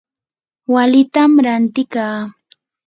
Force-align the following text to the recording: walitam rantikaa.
walitam 0.73 1.31
rantikaa. 1.45 2.19